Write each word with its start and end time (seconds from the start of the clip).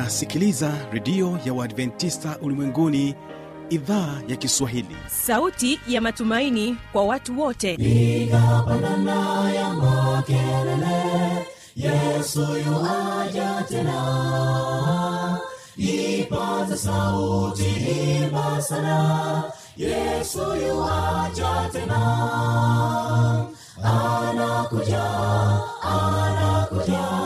unasikiliza 0.00 0.72
redio 0.92 1.38
ya 1.44 1.54
uadventista 1.54 2.38
ulimwenguni 2.42 3.14
idhaa 3.70 4.20
ya 4.28 4.36
kiswahili. 4.36 4.96
Sauti 5.08 5.80
ya 5.88 6.00
matumaini 6.00 6.76
kwa 6.92 7.04
watu 7.04 7.40
wote. 7.40 7.74
Ikapandana 7.74 9.50
ya 9.54 9.70
makelele 9.74 11.46
yesu 11.76 12.40
yuaja 12.40 13.64
tena. 13.68 15.38
Ipaze 15.76 16.76
sauti 16.76 17.64
imba 18.22 18.62
sana 18.62 19.42
yesu 19.76 20.38
yuaja 20.38 21.70
tena. 21.72 23.46
Anakuja 23.82 25.04
anakuja 25.82 27.25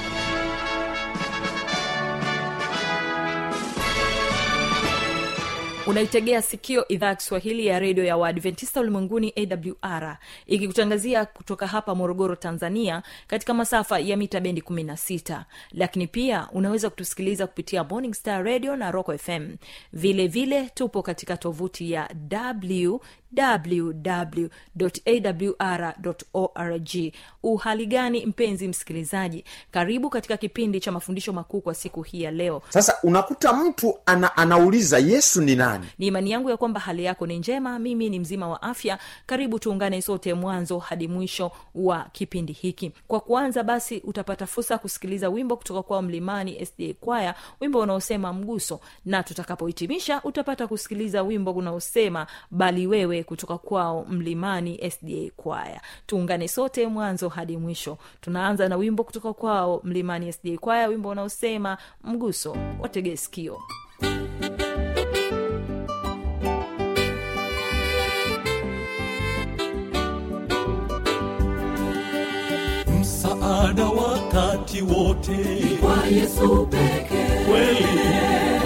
unaitegea 5.91 6.41
sikio 6.41 6.87
idhaa 6.87 7.07
ya 7.07 7.15
kiswahili 7.15 7.65
ya 7.67 7.79
redio 7.79 8.03
ya 8.03 8.17
waadventista 8.17 8.81
ulimwenguni 8.81 9.33
awr 9.81 10.17
ikikutangazia 10.47 11.25
kutoka 11.25 11.67
hapa 11.67 11.95
morogoro 11.95 12.35
tanzania 12.35 13.03
katika 13.27 13.53
masafa 13.53 13.99
ya 13.99 14.17
mita 14.17 14.39
bendi 14.39 14.61
16 14.61 15.41
lakini 15.71 16.07
pia 16.07 16.47
unaweza 16.51 16.89
kutusikiliza 16.89 17.47
kupitia 17.47 17.83
morning 17.83 18.13
star 18.13 18.43
radio 18.45 18.75
na 18.75 18.91
rock 18.91 19.17
fm 19.17 19.55
vile 19.93 20.27
vile 20.27 20.69
tupo 20.73 21.01
katika 21.01 21.37
tovuti 21.37 21.91
ya 21.91 22.09
www.awr.org 25.77 27.13
uhali 27.43 27.85
gani 27.85 28.25
mpenzi 28.25 28.67
msikilizaji? 28.67 29.43
Karibu 29.71 30.09
katika 30.09 30.37
kipindi 30.37 30.79
cha 30.79 30.91
mafundisho 30.91 31.33
makuu 31.33 31.61
kwa 31.61 31.73
siku 31.73 32.01
hii 32.01 32.21
ya 32.21 32.31
leo. 32.31 32.61
Sasa 32.69 32.97
unakuta 33.03 33.53
mtu 33.53 33.99
ana, 34.05 34.37
anauliza 34.37 34.97
yesu 34.99 35.41
ni 35.41 35.55
nani 35.55 35.80
ni 35.99 36.07
imani 36.07 36.31
yangu 36.31 36.49
ya 36.49 36.57
kwamba 36.57 36.79
hali 36.79 37.03
yako 37.03 37.27
ni 37.27 37.37
njema. 37.39 37.79
Mimi 37.79 38.09
ni 38.09 38.19
mzima 38.19 38.47
wa 38.49 38.61
afya. 38.61 38.99
Karibu 39.25 39.59
tuungane 39.59 40.01
sote 40.01 40.33
mwanzo 40.33 40.79
hadi 40.79 41.07
mwisho 41.07 41.51
wa 41.75 42.03
kipindi 42.11 42.53
hiki. 42.53 42.91
Kwa 43.07 43.19
kuanza 43.19 43.63
basi 43.63 43.97
utapata 44.05 44.45
fursa 44.47 44.77
kusikiliza 44.77 45.29
wimbo 45.29 45.55
kutoka 45.57 45.83
kwao 45.83 46.01
mlimani 46.01 46.65
sda 46.65 46.93
kwaya 46.99 47.35
wimbo 47.61 47.79
unaosema 47.79 48.33
mguso. 48.33 48.79
Na 49.05 49.23
tutakapohitimisha 49.23 50.21
utapata 50.23 50.67
kusikiliza 50.67 51.23
wimbo 51.23 51.51
unaosema 51.51 52.27
bali 52.51 52.87
wewe 52.87 53.23
kutoka 53.23 53.57
kwao 53.57 54.05
mlimani 54.09 54.91
sda 54.91 55.31
kwaya. 55.35 55.81
Tuungane 56.05 56.47
sote 56.47 56.87
mwanzo 56.87 57.29
hadi 57.29 57.57
mwisho. 57.57 57.97
Tunaanza 58.21 58.69
na 58.69 58.75
wimbo 58.77 59.03
kutoka 59.03 59.33
kwao 59.33 59.81
mlimani 59.83 60.33
sda 60.33 60.57
kwaya 60.57 60.87
wimbo 60.87 61.09
unaosema 61.09 61.77
mguso. 62.03 62.57
Watege 62.79 63.17
msaada 73.61 73.85
wakati 73.85 74.81
wote. 74.81 75.37
Kwa 75.81 76.05
yesu 76.07 76.67
pekee. 76.71 77.45
Kweli 77.45 77.85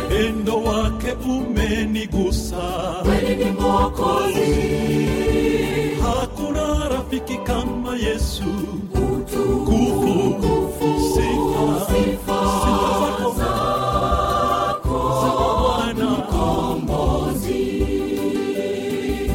upendo 0.06 0.64
wake 0.64 1.12
umenigusa. 1.26 2.56
Kweli 3.04 3.36
ni 3.46 3.52
mwokozi. 3.52 4.56
Hakuna 6.02 6.90
rafiki 6.90 7.38
kama 7.38 7.96
yesu. 7.98 8.44
Utukufu 8.94 10.36
sifa 11.14 11.86
sifa 11.88 12.40
zako. 12.42 13.36
zako. 13.38 13.66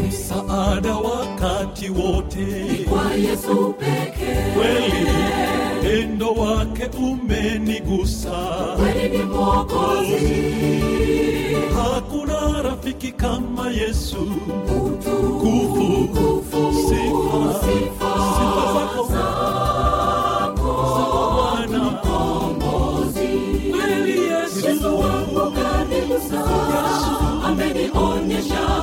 Msaada 0.09 0.95
wakati 0.97 1.89
wote 1.91 2.70
kwa 3.11 3.17
yesu 3.19 3.75
pekee. 3.79 4.53
Kweli 4.55 5.07
pendo 5.83 6.33
wake 6.33 6.91
umenigusa. 6.99 8.31
Kweli 8.77 9.19
ni 9.19 9.25
mwokozi. 9.25 10.53
Hakuna 11.75 12.63
rafiki 12.63 13.13
kama 13.13 13.71
yesu. 13.71 14.17
Utukufu 14.87 16.73
sifa 16.73 17.55
sifa 17.61 18.13
sifa 18.37 18.65
zako. 18.75 19.09
zako. 19.13 20.73
Bwana. 21.37 21.91
Kombozi 22.03 23.29
kweli 23.71 24.19
yesu. 24.23 24.67
Yesu 24.69 24.99
wangu 25.01 25.53
kanigusa 25.53 26.45
amenionyesha 27.47 28.80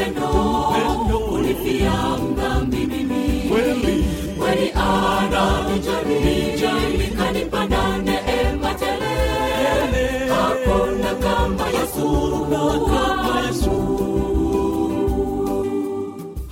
upendo 0.00 1.18
kunifia 1.18 1.92
mdhambi 2.30 2.76
mimi. 2.76 3.48
Kweli. 3.48 4.04
Kweli 4.38 4.72
ananijali 4.72 6.36
kanipanda 7.18 7.98
neema 7.98 8.74
tele 8.74 9.16
hakuna 10.28 11.14
kama 11.14 11.68
yesu 11.68 12.36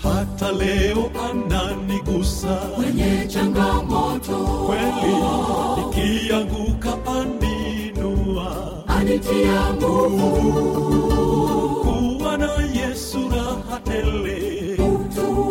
hata 0.02 0.52
leo 0.52 1.10
ananigusa. 1.30 2.56
Kwenye 2.56 3.26
changamoto. 3.28 4.36
Kweli. 4.66 5.16
Nikianguka 5.76 6.98
aninua. 7.18 8.84
Anitia 8.86 9.74
nguvu. 9.74 10.30
Kuwa 11.84 12.36
na 12.36 12.50
yesu 12.74 13.23
raha 13.74 13.80
tele 13.84 14.76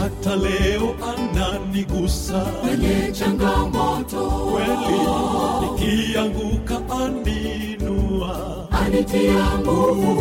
hata 0.00 0.36
leo 0.36 0.94
ananigusa. 1.12 2.40
Kwenye 2.40 3.12
changamoto 3.12 4.30
kweli 4.30 4.98
nikianguka 5.60 6.80
aninua. 7.04 8.66
Anitia 8.70 9.58
nguvu. 9.60 10.16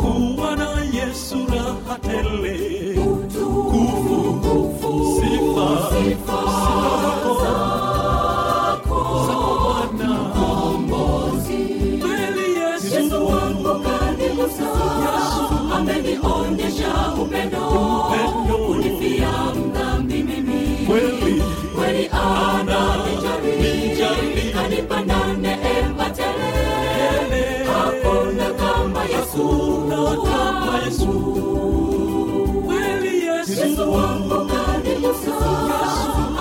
Kuwa 0.00 0.56
na 0.56 0.68
yesu 0.92 1.36
raha 1.48 1.98
tele. 1.98 2.58
Sifa 5.20 5.68
sifa 5.90 6.63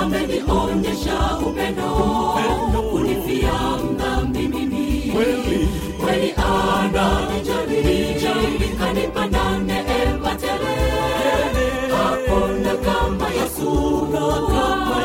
amenionyesha 0.02 1.38
upendo 1.48 1.90
kunifia 2.92 3.52
dhambi 3.98 4.48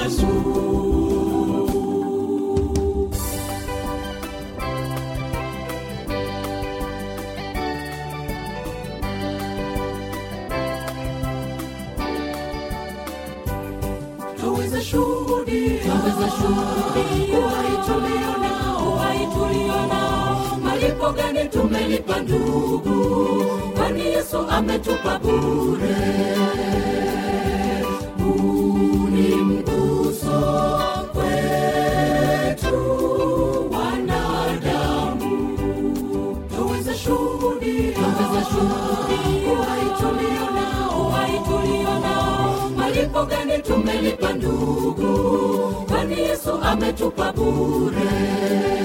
yesu 0.05 0.27
gani 21.13 21.49
tumelipa 21.49 22.19
ndugu? 22.21 23.45
Kwani 23.77 24.01
yesu 24.07 24.39
ametupa 24.51 25.19
bure? 25.19 25.97
Huu 28.19 29.09
ni 29.11 29.29
mguso 29.37 30.78
malipo 43.19 43.27
gani 43.27 43.63
tumelipa 43.63 44.33
ndugu? 44.33 45.85
Kwani 45.89 46.19
yesu 46.21 46.51
ametupa 46.63 47.33
bure 47.33 48.78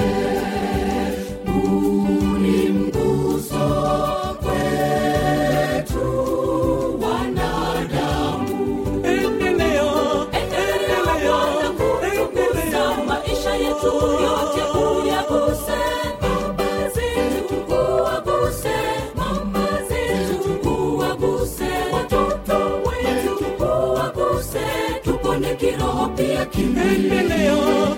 endelea 26.57 27.53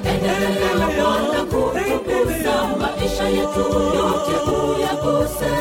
endelea 0.06 0.88
Bwana 0.98 1.44
kutukuza 1.44 2.68
maisha 2.80 3.28
yetu 3.28 3.60
yote 3.96 4.36
uyaguse 4.52 5.52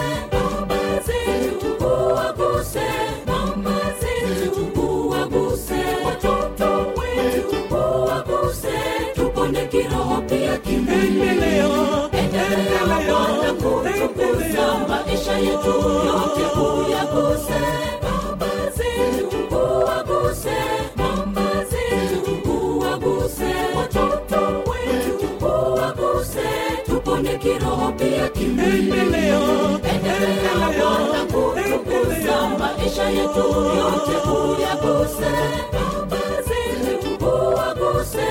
maisha 33.04 33.20
yetu 33.22 33.38
yote 33.78 34.16
uyaguse 34.30 35.32
baba 35.72 36.20
zetu 36.46 37.26
uwaguse 37.26 38.28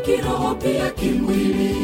kiroho 0.00 0.54
pia 0.54 0.90
kimwili 0.90 1.76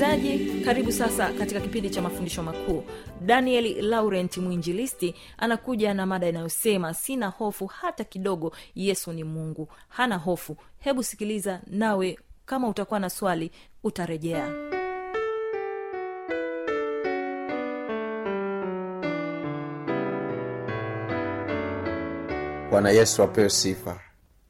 msikilizaji 0.00 0.60
karibu 0.64 0.92
sasa 0.92 1.32
katika 1.32 1.60
kipindi 1.60 1.90
cha 1.90 2.02
mafundisho 2.02 2.42
makuu. 2.42 2.84
Daniel 3.20 3.82
laurent 3.88 4.36
mwinjilisti 4.36 5.14
anakuja 5.38 5.94
na 5.94 6.06
mada 6.06 6.28
inayosema 6.28 6.94
sina 6.94 7.26
hofu 7.28 7.66
hata 7.66 8.04
kidogo 8.04 8.52
yesu 8.74 9.12
ni 9.12 9.24
mungu. 9.24 9.68
Hana 9.88 10.16
hofu. 10.16 10.56
Hebu 10.78 11.02
sikiliza 11.02 11.60
nawe 11.66 12.18
kama 12.46 12.68
utakuwa 12.68 13.00
na 13.00 13.10
swali 13.10 13.50
utarejea. 13.84 14.48
Bwana 22.70 22.90
yesu 22.90 23.22
apewe 23.22 23.50
sifa. 23.50 24.00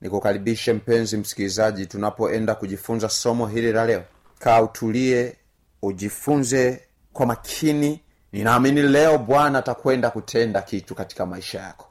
Nikukaribishe 0.00 0.72
mpenzi 0.72 1.16
msikilizaji 1.16 1.86
tunapoenda 1.86 2.54
kujifunza 2.54 3.08
somo 3.08 3.46
hili 3.46 3.72
la 3.72 3.86
leo. 3.86 4.02
Kaa 4.38 4.62
utulie 4.62 5.36
ujifunze 5.82 6.82
kwa 7.12 7.26
makini. 7.26 8.00
Ninaamini 8.32 8.82
leo 8.82 9.18
bwana 9.18 9.58
atakwenda 9.58 10.10
kutenda 10.10 10.62
kitu 10.62 10.94
katika 10.94 11.26
maisha 11.26 11.60
yako. 11.60 11.86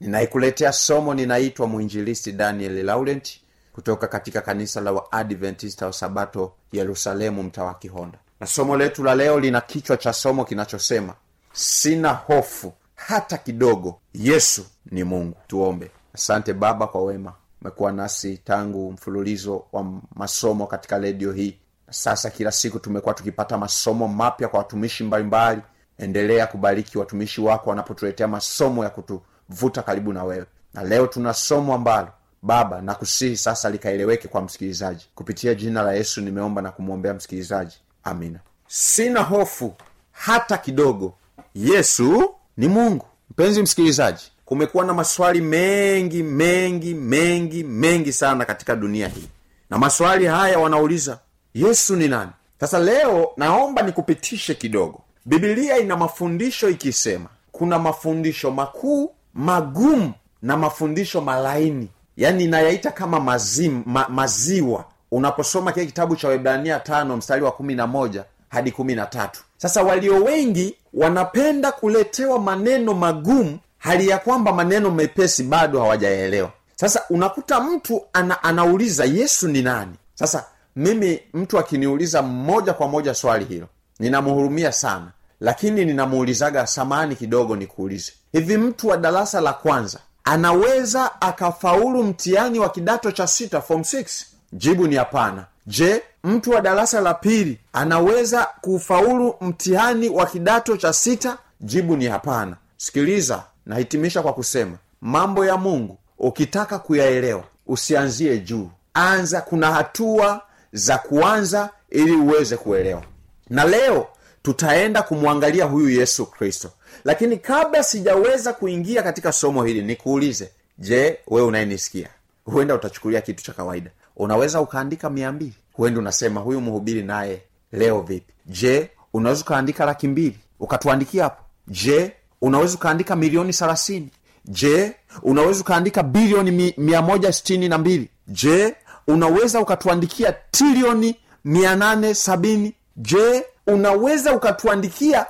Ninaikuletea 0.00 0.72
somo 0.72 1.14
ninaitwa 1.14 1.66
mwinjilisti 1.66 2.32
daniel 2.32 2.84
laurent 2.84 3.40
kutoka 3.72 4.06
katika 4.06 4.40
kanisa 4.40 4.80
la 4.80 4.92
waadventista 4.92 5.86
wa 5.86 5.92
sabato 5.92 6.52
yerusalemu 6.72 7.42
mtaa 7.42 7.64
wa 7.64 7.74
kihonda. 7.74 8.18
Na 8.40 8.46
somo 8.46 8.76
letu 8.76 9.04
la 9.04 9.14
leo 9.14 9.40
lina 9.40 9.60
kichwa 9.60 9.96
cha 9.96 10.12
somo 10.12 10.44
kinachosema 10.44 11.14
sina 11.52 12.12
hofu 12.12 12.72
hata 12.94 13.38
kidogo 13.38 14.00
yesu 14.14 14.66
ni 14.90 15.04
mungu. 15.04 15.36
Tuombe. 15.46 15.90
Asante 16.14 16.52
baba 16.52 16.86
kwa 16.86 17.02
wema. 17.04 17.32
Umekuwa 17.62 17.92
nasi 17.92 18.38
tangu 18.38 18.92
mfululizo 18.92 19.64
wa 19.72 19.86
masomo 20.14 20.66
katika 20.66 20.98
redio 20.98 21.32
hii 21.32 21.58
sasa 21.94 22.30
kila 22.30 22.52
siku 22.52 22.78
tumekuwa 22.78 23.14
tukipata 23.14 23.58
masomo 23.58 24.08
mapya 24.08 24.48
kwa 24.48 24.58
watumishi 24.58 25.04
mbalimbali. 25.04 25.60
Endelea 25.98 26.46
kubariki 26.46 26.98
watumishi 26.98 27.40
wako 27.40 27.70
wanapotuletea 27.70 28.28
masomo 28.28 28.84
ya 28.84 28.90
kutuvuta 28.90 29.82
karibu 29.82 30.12
na 30.12 30.24
wewe. 30.24 30.46
Na 30.74 30.84
leo 30.84 31.06
tuna 31.06 31.34
somo 31.34 31.74
ambalo 31.74 32.08
baba 32.42 32.80
na 32.82 32.94
kusihi 32.94 33.36
sasa 33.36 33.70
likaeleweke 33.70 34.28
kwa 34.28 34.42
msikilizaji. 34.42 35.06
Kupitia 35.14 35.54
jina 35.54 35.82
la 35.82 35.92
yesu 35.94 36.20
nimeomba 36.20 36.62
na 36.62 36.70
kumwombea 36.70 37.14
msikilizaji. 37.14 37.76
Amina. 38.04 38.38
Sina 38.68 39.22
hofu 39.22 39.74
hata 40.12 40.58
kidogo. 40.58 41.14
Yesu 41.54 42.34
ni 42.56 42.68
mungu. 42.68 43.06
Mpenzi 43.30 43.62
msikilizaji 43.62 44.32
kumekuwa 44.44 44.84
na 44.84 44.94
maswali 44.94 45.40
mengi 45.40 46.22
mengi 46.22 46.94
mengi 46.94 47.64
mengi 47.64 48.12
sana 48.12 48.44
katika 48.44 48.76
dunia 48.76 49.08
hii. 49.08 49.28
Na 49.70 49.78
maswali 49.78 50.26
haya 50.26 50.58
wanauliza 50.58 51.18
yesu 51.54 51.96
ni 51.96 52.08
nani? 52.08 52.30
Sasa 52.60 52.78
leo 52.78 53.30
naomba 53.36 53.82
nikupitishe 53.82 54.54
kidogo. 54.54 55.00
Bibilia 55.24 55.78
ina 55.78 55.96
mafundisho 55.96 56.68
ikisema 56.68 57.26
kuna 57.52 57.78
mafundisho 57.78 58.50
makuu 58.50 59.10
magumu 59.34 60.12
na 60.42 60.56
mafundisho 60.56 61.20
malaini. 61.20 61.88
Yaani 62.16 62.44
inayaita 62.44 62.90
kama 62.90 63.20
mazim, 63.20 63.82
ma, 63.86 64.08
maziwa. 64.08 64.84
Unaposoma 65.10 65.72
kile 65.72 65.86
kitabu 65.86 66.16
cha 66.16 66.28
webrania 66.28 66.80
tano 66.80 67.16
mstari 67.16 67.42
wa 67.42 67.52
kumi 67.52 67.74
na 67.74 67.86
moja 67.86 68.24
hadi 68.48 68.70
kumi 68.70 68.94
na 68.94 69.06
tatu. 69.06 69.40
Sasa 69.56 69.82
walio 69.82 70.24
wengi 70.24 70.76
wanapenda 70.94 71.72
kuletewa 71.72 72.38
maneno 72.38 72.94
magumu 72.94 73.58
hali 73.78 74.08
ya 74.08 74.18
kwamba 74.18 74.52
maneno 74.52 74.90
mepesi 74.90 75.42
bado 75.42 75.80
hawajaelewa 75.80 76.50
sasa 76.76 77.02
unakuta 77.10 77.60
mtu 77.60 78.02
ana, 78.12 78.42
anauliza 78.42 79.04
yesu 79.04 79.48
ni 79.48 79.62
nani? 79.62 79.92
Sasa 80.14 80.44
mimi 80.76 81.20
mtu 81.34 81.58
akiniuliza 81.58 82.22
moja 82.22 82.72
kwa 82.72 82.88
moja 82.88 83.14
swali 83.14 83.44
hilo 83.44 83.66
ninamhurumia 83.98 84.72
sana. 84.72 85.10
Lakini 85.40 85.84
ninamuulizaga 85.84 86.66
samani 86.66 87.16
kidogo 87.16 87.56
nikuulize. 87.56 88.12
Hivi 88.32 88.56
mtu 88.56 88.88
wa 88.88 88.96
darasa 88.96 89.40
la 89.40 89.52
kwanza 89.52 89.98
anaweza 90.24 91.20
akafaulu 91.20 92.02
mtihani 92.04 92.58
wa 92.58 92.68
kidato 92.68 93.10
cha 93.12 93.26
sita 93.26 93.60
form 93.60 93.80
6 93.80 94.24
jibu 94.52 94.86
ni 94.86 94.96
hapana. 94.96 95.44
Je 95.66 96.02
mtu 96.24 96.50
wa 96.50 96.60
darasa 96.60 97.00
la 97.00 97.14
pili 97.14 97.58
anaweza 97.72 98.46
kufaulu 98.60 99.34
mtihani 99.40 100.08
wa 100.08 100.26
kidato 100.26 100.76
cha 100.76 100.92
sita? 100.92 101.38
Jibu 101.60 101.96
ni 101.96 102.06
hapana. 102.06 102.56
Sikiliza 102.76 103.42
nahitimisha 103.66 104.22
kwa 104.22 104.32
kusema 104.32 104.76
mambo 105.00 105.44
ya 105.46 105.56
mungu 105.56 105.98
ukitaka 106.18 106.78
kuyaelewa 106.78 107.44
usianzie 107.66 108.38
juu. 108.38 108.70
Anza 108.94 109.40
kuna 109.40 109.72
hatua 109.72 110.40
za 110.74 110.98
kuanza 110.98 111.70
ili 111.90 112.12
uweze 112.16 112.56
kuelewa. 112.56 113.02
Na 113.50 113.64
leo 113.64 114.06
tutaenda 114.42 115.02
kumwangalia 115.02 115.64
huyu 115.64 115.88
yesu 115.90 116.26
kristo. 116.26 116.70
Lakini 117.04 117.36
kabla 117.36 117.82
sijaweza 117.82 118.52
kuingia 118.52 119.02
katika 119.02 119.32
somo 119.32 119.64
hili 119.64 119.82
nikuulize 119.82 120.50
je 120.78 121.18
wewe 121.28 121.46
unayenisikia? 121.46 122.08
Huenda 122.44 122.74
utachukulia 122.74 123.20
kitu 123.20 123.44
cha 123.44 123.52
kawaida. 123.52 123.90
Unaweza 124.16 124.60
ukaandika 124.60 125.10
mia 125.10 125.32
mbili. 125.32 125.54
Huenda 125.72 126.00
unasema 126.00 126.40
huyu 126.40 126.60
mhubiri 126.60 127.02
naye 127.02 127.42
leo 127.72 128.00
vipi? 128.00 128.32
Je 128.46 128.90
unaweza 129.12 129.42
ukaandika 129.42 129.84
laki 129.84 130.08
mbili? 130.08 130.38
Ukatuandikia 130.60 131.24
hapo. 131.24 131.42
Je 131.68 132.12
unaweza 132.40 132.74
ukaandika 132.74 133.16
milioni 133.16 133.52
thelathini? 133.52 134.08
Je 134.44 134.92
unaweza 135.22 135.60
ukaandika 135.60 136.02
bilioni 136.02 136.50
mi, 136.50 136.74
mia 136.76 137.02
moja 137.02 137.32
sitini 137.32 137.68
na 137.68 137.78
mbili? 137.78 138.08
Je 138.28 138.74
unaweza 139.06 139.60
ukatuandikia 139.60 140.32
trilioni 140.50 141.16
mia 141.44 141.76
nane 141.76 142.14
sabini. 142.14 142.74
Je 142.96 143.44
unaweza 143.66 144.32
ukatuandikia 144.32 145.26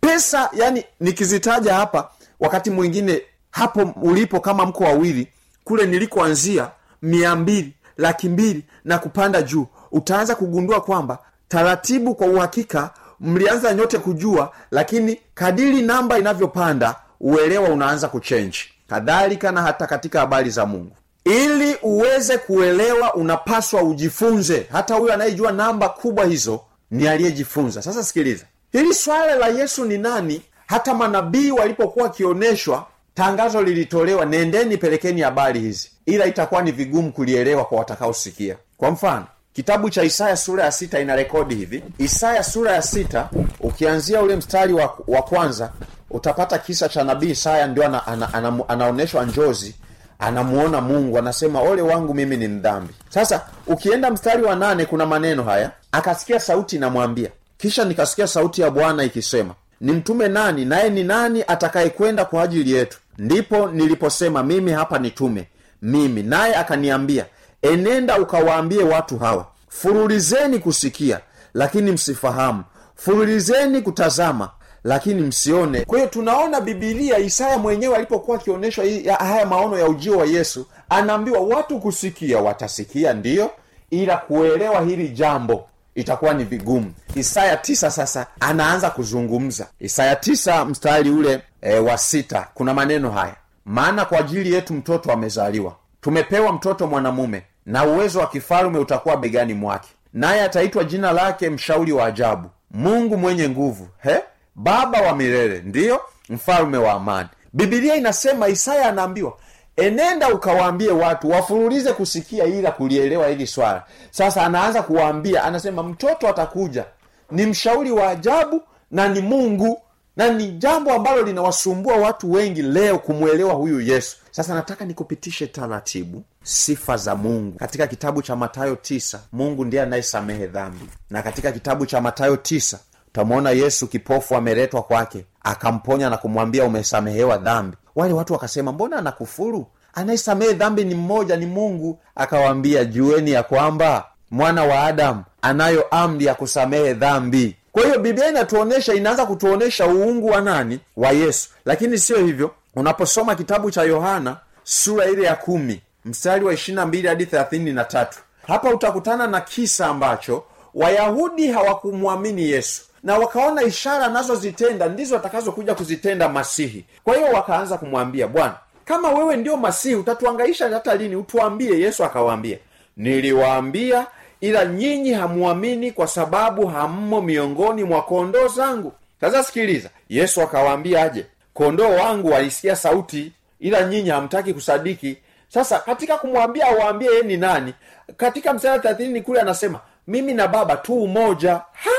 pesa 0.00 0.50
yani 0.52 0.84
nikizitaja 1.00 1.74
hapa 1.74 2.10
wakati 2.40 2.70
mwingine 2.70 3.22
hapo 3.50 3.92
ulipo 4.02 4.40
kama 4.40 4.66
mko 4.66 4.84
wawili 4.84 5.28
kule 5.64 5.86
nilikoanzia 5.86 6.70
mia 7.02 7.36
mbili 7.36 7.74
laki 7.96 8.28
mbili 8.28 8.64
na 8.84 8.98
kupanda 8.98 9.42
juu 9.42 9.66
utaanza 9.92 10.34
kugundua 10.34 10.80
kwamba 10.80 11.18
taratibu 11.48 12.14
kwa 12.14 12.26
uhakika 12.26 12.90
mlianza 13.20 13.74
nyote 13.74 13.98
kujua 13.98 14.52
lakini 14.70 15.20
kadiri 15.34 15.82
namba 15.82 16.18
inavyopanda 16.18 16.94
uelewa 17.20 17.68
unaanza 17.68 18.08
kuchenji 18.08 18.58
kadhalika 18.88 19.52
na 19.52 19.62
hata 19.62 19.86
katika 19.86 20.20
habari 20.20 20.50
za 20.50 20.66
mungu 20.66 20.96
ili 21.26 21.76
uweze 21.82 22.38
kuelewa 22.38 23.14
unapaswa 23.14 23.82
ujifunze. 23.82 24.66
Hata 24.72 24.94
huyo 24.94 25.12
anayejua 25.14 25.52
namba 25.52 25.88
kubwa 25.88 26.24
hizo 26.24 26.60
ni 26.90 27.08
aliyejifunza. 27.08 27.82
Sasa 27.82 28.04
sikiliza. 28.04 28.44
Hili 28.72 28.94
swala 28.94 29.34
la 29.34 29.46
yesu 29.48 29.84
ni 29.84 29.98
nani? 29.98 30.42
Hata 30.66 30.94
manabii 30.94 31.50
walipokuwa 31.50 32.04
wakionyeshwa 32.04 32.86
tangazo 33.14 33.62
lilitolewa 33.62 34.24
nendeni 34.26 34.76
pelekeni 34.76 35.20
habari 35.20 35.60
hizi. 35.60 35.90
Ila 36.06 36.26
itakuwa 36.26 36.62
ni 36.62 36.72
vigumu 36.72 37.12
kulielewa 37.12 37.64
kwa 37.64 37.78
watakaosikia. 37.78 38.56
Kwa 38.76 38.90
mfano 38.90 39.26
kitabu 39.52 39.90
cha 39.90 40.02
isaya 40.02 40.36
sura 40.36 40.64
ya 40.64 40.72
sita 40.72 41.00
ina 41.00 41.16
rekodi 41.16 41.54
hivi. 41.54 41.82
Isaya 41.98 42.42
sura 42.42 42.72
ya 42.72 42.82
sita 42.82 43.30
ukianzia 43.60 44.22
ule 44.22 44.36
mstari 44.36 44.72
wa, 44.72 44.98
wa 45.06 45.22
kwanza 45.22 45.72
utapata 46.10 46.58
kisa 46.58 46.88
cha 46.88 47.04
nabii 47.04 47.30
isaya 47.30 47.66
ndio 47.66 47.86
ana, 47.86 48.06
ana, 48.06 48.34
ana, 48.34 48.58
anaonyeshwa 48.68 49.24
njozi 49.24 49.74
anamuona 50.18 50.80
mungu 50.80 51.18
anasema 51.18 51.60
ole 51.60 51.82
wangu 51.82 52.14
mimi 52.14 52.36
ni 52.36 52.48
mdhambi. 52.48 52.94
Sasa 53.08 53.42
ukienda 53.66 54.10
mstari 54.10 54.42
wa 54.42 54.56
nane 54.56 54.84
kuna 54.84 55.06
maneno 55.06 55.42
haya. 55.42 55.70
Akasikia 55.92 56.40
sauti 56.40 56.76
inamwambia. 56.76 57.30
Kisha 57.58 57.84
nikasikia 57.84 58.26
sauti 58.26 58.60
ya 58.62 58.70
bwana 58.70 59.04
ikisema 59.04 59.54
nimtume 59.80 60.28
nani? 60.28 60.64
Naye 60.64 60.90
ni 60.90 61.04
nani 61.04 61.44
atakayekwenda 61.46 62.24
kwa 62.24 62.42
ajili 62.42 62.72
yetu? 62.72 62.98
Ndipo 63.18 63.66
niliposema 63.66 64.42
mimi 64.42 64.72
hapa 64.72 64.98
nitume 64.98 65.48
mimi. 65.82 66.22
Naye 66.22 66.54
akaniambia 66.56 67.26
enenda 67.62 68.18
ukawaambie 68.18 68.82
watu 68.84 69.18
hawa 69.18 69.46
furulizeni 69.68 70.58
kusikia 70.58 71.20
lakini 71.54 71.92
msifahamu. 71.92 72.64
Furulizeni 72.96 73.82
kutazama 73.82 74.50
lakini 74.86 75.20
msione. 75.22 75.84
Kwa 75.84 75.98
hiyo 75.98 76.10
tunaona 76.10 76.60
bibilia 76.60 77.18
isaya 77.18 77.58
mwenyewe 77.58 77.96
alipokuwa 77.96 78.36
akionyeshwa 78.36 78.84
haya 79.18 79.46
maono 79.46 79.78
ya 79.78 79.86
ujio 79.88 80.18
wa 80.18 80.26
yesu 80.26 80.66
anaambiwa 80.88 81.40
watu 81.40 81.78
kusikia 81.80 82.38
watasikia 82.38 83.12
ndiyo 83.12 83.50
ila 83.90 84.16
kuelewa 84.16 84.80
hili 84.80 85.08
jambo 85.08 85.68
itakuwa 85.94 86.34
ni 86.34 86.44
vigumu. 86.44 86.92
Isaya 87.14 87.56
tisa 87.56 87.90
sasa 87.90 88.26
anaanza 88.40 88.90
kuzungumza. 88.90 89.66
Isaya 89.80 90.16
tisa 90.16 90.64
mstari 90.64 91.10
ule 91.10 91.42
e, 91.62 91.78
wa 91.78 91.98
sita 91.98 92.48
kuna 92.54 92.74
maneno 92.74 93.10
haya. 93.10 93.36
Maana 93.64 94.04
kwa 94.04 94.18
ajili 94.18 94.52
yetu 94.54 94.74
mtoto 94.74 95.12
amezaliwa. 95.12 95.76
Tumepewa 96.00 96.52
mtoto 96.52 96.86
mwanamume 96.86 97.42
na 97.66 97.84
uwezo 97.84 98.18
wa 98.20 98.26
kifalume 98.26 98.78
utakuwa 98.78 99.16
begani 99.16 99.54
mwake. 99.54 99.88
Naye 100.12 100.42
ataitwa 100.42 100.84
jina 100.84 101.12
lake 101.12 101.50
mshauri 101.50 101.92
wa 101.92 102.06
ajabu. 102.06 102.48
Mungu 102.70 103.16
mwenye 103.16 103.48
nguvu 103.48 103.88
he 104.02 104.20
baba 104.56 105.00
wa 105.00 105.16
milele 105.16 105.62
ndiyo 105.64 106.00
mfalme 106.28 106.78
wa 106.78 106.92
amani. 106.92 107.28
Bibilia 107.52 107.94
inasema 107.96 108.48
isaya 108.48 108.88
anaambiwa 108.88 109.36
enenda 109.76 110.28
ukawaambie 110.34 110.90
watu 110.90 111.30
wafurulize 111.30 111.92
kusikia 111.92 112.44
ila 112.44 112.70
kulielewa 112.72 113.28
hili 113.28 113.46
swala. 113.46 113.84
Sasa 114.10 114.42
anaanza 114.46 114.82
kuwaambia 114.82 115.44
anasema 115.44 115.82
mtoto 115.82 116.28
atakuja. 116.28 116.84
Ni 117.30 117.46
mshauri 117.46 117.90
wa 117.90 118.08
ajabu 118.08 118.62
na 118.90 119.08
ni 119.08 119.20
mungu 119.20 119.82
na 120.16 120.28
ni 120.32 120.52
jambo 120.52 120.92
ambalo 120.92 121.22
linawasumbua 121.22 121.96
watu 121.96 122.32
wengi 122.32 122.62
leo 122.62 122.98
kumwelewa 122.98 123.52
huyu 123.54 123.80
yesu. 123.80 124.16
Sasa 124.30 124.54
nataka 124.54 124.84
nikupitishe 124.84 125.46
taratibu 125.46 126.24
sifa 126.42 126.96
za 126.96 127.14
mungu. 127.16 127.58
Katika 127.58 127.86
kitabu 127.86 128.22
cha 128.22 128.36
matayo 128.36 128.76
tisa 128.76 129.20
mungu 129.32 129.64
ndiye 129.64 129.82
anayesamehe 129.82 130.46
dhambi. 130.46 130.84
Na 131.10 131.22
katika 131.22 131.52
kitabu 131.52 131.86
cha 131.86 132.00
matayo 132.00 132.36
tisa 132.36 132.78
utamwona 133.16 133.50
yesu 133.50 133.86
kipofu 133.86 134.36
ameletwa 134.36 134.82
kwake 134.82 135.24
akamponya 135.42 136.10
na 136.10 136.16
kumwambia 136.16 136.64
umesamehewa 136.64 137.38
dhambi. 137.38 137.76
Wale 137.94 138.12
watu 138.14 138.32
wakasema 138.32 138.72
mbona 138.72 138.96
anakufuru? 138.96 139.66
Anayesamehe 139.94 140.52
dhambi 140.52 140.84
ni 140.84 140.94
mmoja 140.94 141.36
ni 141.36 141.46
mungu. 141.46 141.98
Akawaambia 142.14 142.84
jueni 142.84 143.30
ya 143.30 143.42
kwamba 143.42 144.04
mwana 144.30 144.64
wa 144.64 144.82
adamu 144.84 145.24
anayo 145.42 145.82
amri 145.90 146.24
ya 146.26 146.34
kusamehe 146.34 146.94
dhambi. 146.94 147.56
Kwa 147.72 147.82
hiyo 147.82 147.98
biblia 147.98 148.28
inatuonesha 148.28 148.94
inaanza 148.94 149.26
kutuonyesha 149.26 149.86
uungu 149.86 150.26
wa 150.26 150.40
nani? 150.40 150.80
Wa 150.96 151.10
yesu. 151.10 151.48
Lakini 151.64 151.98
siyo 151.98 152.18
hivyo. 152.26 152.50
Unaposoma 152.74 153.34
kitabu 153.34 153.70
cha 153.70 153.82
yohana 153.82 154.36
sura 154.64 155.04
ile 155.06 155.22
ya 155.22 155.36
kumi 155.36 155.80
mstari 156.04 156.44
wa 156.44 156.54
ishirina 156.54 156.86
mbili 156.86 157.08
hadi 157.08 157.26
thelathini 157.26 157.72
na 157.72 157.84
tatu 157.84 158.18
hapa 158.46 158.70
utakutana 158.70 159.26
na 159.26 159.40
kisa 159.40 159.86
ambacho 159.86 160.44
wayahudi 160.74 161.48
hawakumwamini 161.52 162.50
yesu 162.50 162.82
na 163.06 163.18
wakaona 163.18 163.62
ishara 163.62 164.04
anazozitenda 164.06 164.88
ndizo 164.88 165.16
atakazokuja 165.16 165.74
kuzitenda 165.74 166.28
masihi. 166.28 166.84
Kwa 167.04 167.16
hiyo 167.16 167.28
wakaanza 167.28 167.78
kumwambia 167.78 168.26
bwana 168.28 168.54
kama 168.84 169.08
wewe 169.08 169.36
ndio 169.36 169.56
masihi 169.56 169.94
utatuangaisha 169.94 170.68
hata 170.68 170.94
lini? 170.94 171.16
Utuambie. 171.16 171.80
Yesu 171.80 172.04
akawaambia 172.04 172.58
niliwaambia 172.96 174.06
ila 174.40 174.64
nyinyi 174.64 175.12
hamuamini 175.12 175.92
kwa 175.92 176.06
sababu 176.06 176.66
hammo 176.66 177.20
miongoni 177.22 177.84
mwa 177.84 178.02
kondoo 178.02 178.48
zangu. 178.48 178.92
Sasa 179.20 179.44
sikiliza 179.44 179.90
yesu 180.08 180.42
akawaambia 180.42 181.02
aje 181.02 181.26
kondoo 181.54 181.90
wangu 181.90 182.30
walisikia 182.30 182.76
sauti 182.76 183.32
ila 183.60 183.82
nyinyi 183.82 184.10
hamtaki 184.10 184.54
kusadiki. 184.54 185.16
Sasa 185.48 185.78
katika 185.78 186.16
kumwambia 186.16 186.66
awaambie 186.68 187.10
ye 187.14 187.22
ni 187.22 187.36
nani 187.36 187.74
katika 188.16 188.52
msara 188.54 188.78
thelathini 188.78 189.20
kule 189.22 189.40
anasema 189.40 189.80
mimi 190.06 190.34
na 190.34 190.48
baba 190.48 190.76
tu 190.76 191.02
umoja 191.02 191.52
ha 191.72 191.90